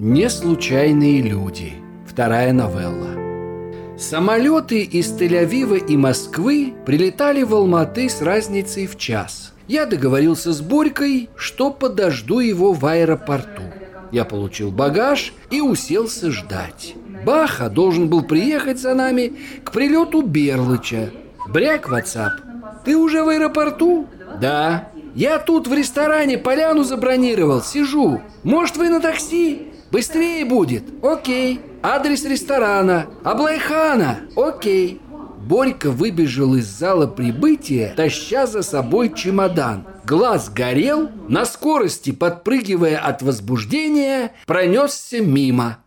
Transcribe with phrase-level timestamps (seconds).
[0.00, 1.72] Неслучайные люди.
[2.06, 3.98] Вторая новелла.
[3.98, 9.52] Самолеты из Тель-Авива и Москвы прилетали в Алматы с разницей в час.
[9.66, 13.64] Я договорился с Борькой, что подожду его в аэропорту.
[14.12, 16.94] Я получил багаж и уселся ждать.
[17.26, 19.32] Баха должен был приехать за нами
[19.64, 21.10] к прилету Берлыча.
[21.48, 22.84] Бряк, WhatsApp.
[22.84, 24.06] Ты уже в аэропорту?
[24.40, 24.90] Да.
[25.16, 28.22] Я тут в ресторане поляну забронировал, сижу.
[28.44, 29.72] Может, вы на такси?
[29.90, 30.84] Быстрее будет.
[31.02, 31.60] Окей.
[31.82, 33.06] Адрес ресторана.
[33.24, 34.20] Аблайхана.
[34.36, 35.00] Окей.
[35.48, 39.86] Борька выбежал из зала прибытия, таща за собой чемодан.
[40.04, 45.78] Глаз горел, на скорости, подпрыгивая от возбуждения, пронесся мимо.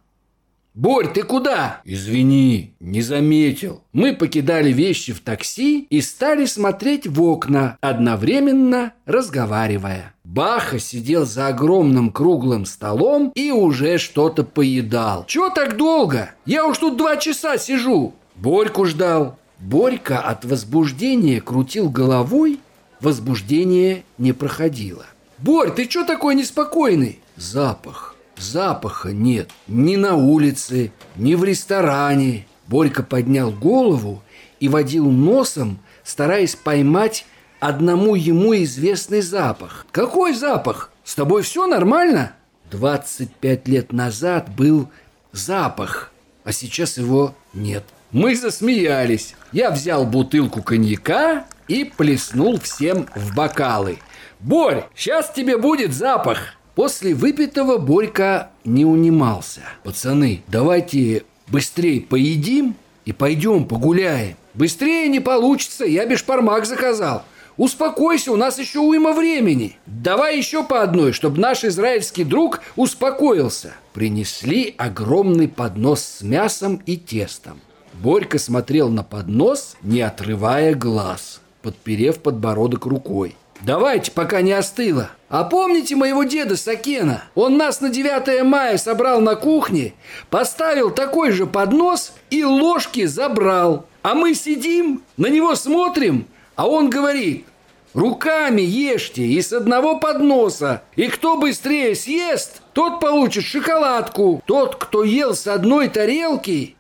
[0.74, 3.84] «Борь, ты куда?» «Извини, не заметил».
[3.92, 10.14] Мы покидали вещи в такси и стали смотреть в окна, одновременно разговаривая.
[10.24, 15.26] Баха сидел за огромным круглым столом и уже что-то поедал.
[15.28, 16.32] «Чего так долго?
[16.46, 18.14] Я уж тут два часа сижу».
[18.36, 19.38] Борьку ждал.
[19.60, 22.62] Борька от возбуждения крутил головой,
[23.02, 25.06] возбуждение не проходило.
[25.38, 28.16] «Борь, ты что такой неспокойный?» «Запах».
[28.42, 32.48] Запаха нет ни на улице, ни в ресторане.
[32.68, 34.24] Борька поднял голову
[34.60, 37.26] и водил носом, стараясь поймать
[37.60, 39.86] одному ему известный запах.
[39.92, 40.92] Какой запах?
[41.04, 42.34] С тобой все нормально?
[42.72, 44.90] 25 лет назад был
[45.32, 46.12] запах,
[46.44, 47.84] а сейчас его нет.
[48.12, 49.36] Мы засмеялись.
[49.52, 54.00] Я взял бутылку коньяка и плеснул всем в бокалы.
[54.40, 56.56] Борь, сейчас тебе будет запах.
[56.76, 59.62] После выпитого Борька не унимался.
[59.84, 64.38] Пацаны, давайте быстрее поедим и пойдем погуляем.
[64.54, 67.24] Быстрее не получится, я бешпармак заказал.
[67.58, 69.78] Успокойся, у нас еще уйма времени.
[69.86, 73.74] Давай еще по одной, чтобы наш израильский друг успокоился.
[73.94, 77.60] Принесли огромный поднос с мясом и тестом.
[77.94, 83.36] Борька смотрел на поднос, не отрывая глаз, подперев подбородок рукой.
[83.64, 85.12] Давайте, пока не остыло.
[85.30, 87.24] А помните моего деда Сакена?
[87.36, 89.94] Он нас на 9 мая собрал на кухне,
[90.30, 93.86] поставил такой же поднос и ложки забрал.
[94.02, 97.46] А мы сидим, на него смотрим, а он говорит,
[97.94, 100.82] руками ешьте и с одного подноса.
[100.96, 104.42] И кто быстрее съест, тот получит шоколадку.
[104.48, 106.76] Тот, кто ел с одной тарелки,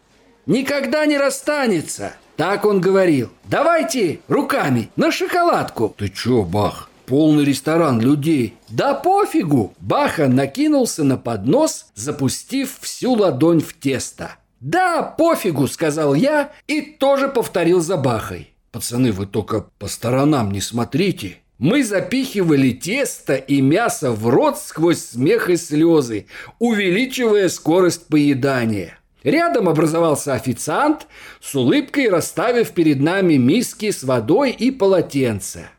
[0.48, 2.16] никогда не расстанется.
[2.36, 3.30] Так он говорил.
[3.46, 5.94] Давайте руками на шоколадку.
[5.97, 6.90] Ты чё, Бах?
[7.06, 8.56] Полный ресторан людей.
[8.69, 9.74] Да пофигу.
[9.80, 14.36] Баха накинулся на поднос, запустив всю ладонь в тесто.
[14.59, 18.53] Да, пофигу, сказал я и тоже повторил за Бахой.
[18.72, 21.38] Пацаны, вы только по сторонам не смотрите.
[21.58, 26.25] Мы запихивали тесто и мясо в рот сквозь смех и слезы,
[26.58, 28.98] увеличивая скорость поедания.
[29.23, 31.07] Рядом образовался официант,
[31.39, 35.69] с улыбкой расставив перед нами миски с водой и полотенце.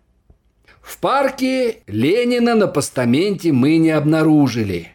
[0.80, 4.88] В парке Ленина на постаменте мы не обнаружили,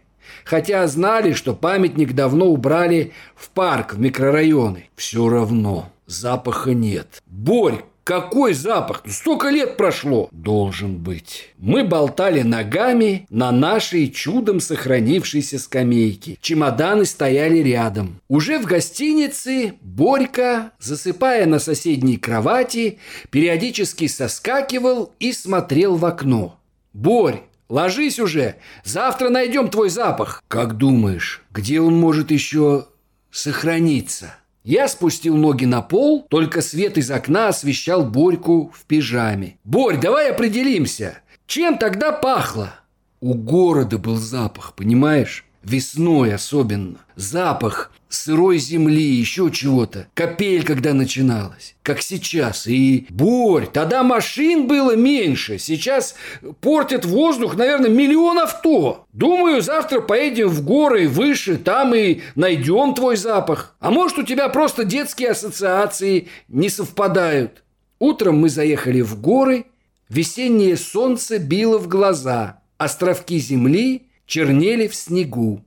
[0.45, 4.89] хотя знали, что памятник давно убрали в парк, в микрорайоны.
[4.95, 7.21] Все равно запаха нет.
[7.25, 9.03] Борь, какой запах?
[9.05, 10.29] Столько лет прошло.
[10.31, 11.49] Должен быть.
[11.57, 16.37] Мы болтали ногами на нашей чудом сохранившейся скамейке.
[16.39, 18.21] Чемоданы стояли рядом.
[18.29, 26.57] Уже в гостинице Борька, засыпая на соседней кровати, периодически соскакивал и смотрел в окно.
[26.93, 28.55] «Борь, ложись уже!
[28.85, 32.85] Завтра найдем твой запах!» «Как думаешь, где он может еще
[33.31, 34.33] сохраниться?»
[34.67, 39.55] Я спустил ноги на пол, только свет из окна освещал Борьку в пижаме.
[39.63, 42.73] «Борь, давай определимся, чем тогда пахло?»
[43.21, 45.45] У города был запах, понимаешь?
[45.63, 46.97] Весной особенно.
[47.15, 50.07] Запах сырой земли, еще чего-то.
[50.13, 51.75] Капель, когда начиналась.
[51.83, 52.67] Как сейчас.
[52.67, 55.57] И, Борь, тогда машин было меньше.
[55.57, 56.15] Сейчас
[56.61, 59.05] портят воздух, наверное, миллион авто.
[59.13, 63.75] Думаю, завтра поедем в горы выше, там и найдем твой запах.
[63.79, 67.63] А может, у тебя просто детские ассоциации не совпадают.
[67.99, 69.65] Утром мы заехали в горы.
[70.09, 72.61] Весеннее солнце било в глаза.
[72.77, 75.63] Островки земли чернели в снегу.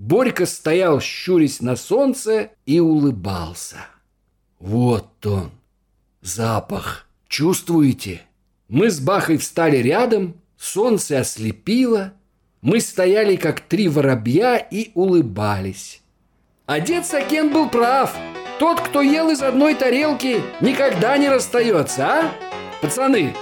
[0.00, 3.76] Борька стоял, щурясь на солнце, и улыбался.
[4.58, 5.50] Вот он,
[6.22, 7.06] запах.
[7.28, 8.22] Чувствуете?
[8.68, 12.14] Мы с Бахой встали рядом, солнце ослепило.
[12.62, 16.00] Мы стояли, как три воробья, и улыбались.
[16.64, 18.16] А дед Сакен был прав.
[18.58, 22.32] Тот, кто ел из одной тарелки, никогда не расстается, а?
[22.80, 23.34] Пацаны,